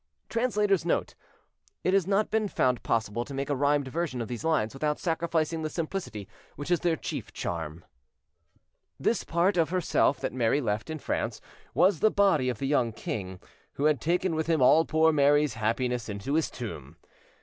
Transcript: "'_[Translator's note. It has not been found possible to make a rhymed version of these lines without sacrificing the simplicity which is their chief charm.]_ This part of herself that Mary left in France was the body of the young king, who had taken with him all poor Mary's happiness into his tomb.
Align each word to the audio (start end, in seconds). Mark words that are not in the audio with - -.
"'_[Translator's 0.31 0.83
note. 0.83 1.13
It 1.83 1.93
has 1.93 2.07
not 2.07 2.31
been 2.31 2.47
found 2.47 2.81
possible 2.81 3.23
to 3.23 3.35
make 3.35 3.51
a 3.51 3.55
rhymed 3.55 3.87
version 3.89 4.19
of 4.19 4.27
these 4.27 4.43
lines 4.43 4.73
without 4.73 4.97
sacrificing 4.97 5.61
the 5.61 5.69
simplicity 5.69 6.27
which 6.55 6.71
is 6.71 6.79
their 6.79 6.95
chief 6.95 7.31
charm.]_ 7.33 7.83
This 8.99 9.23
part 9.23 9.57
of 9.57 9.69
herself 9.69 10.19
that 10.21 10.33
Mary 10.33 10.59
left 10.59 10.89
in 10.89 10.97
France 10.97 11.39
was 11.75 11.99
the 11.99 12.09
body 12.09 12.49
of 12.49 12.57
the 12.57 12.65
young 12.65 12.91
king, 12.93 13.39
who 13.73 13.83
had 13.85 14.01
taken 14.01 14.33
with 14.33 14.47
him 14.47 14.59
all 14.59 14.85
poor 14.85 15.13
Mary's 15.13 15.53
happiness 15.53 16.09
into 16.09 16.33
his 16.33 16.49
tomb. 16.49 16.97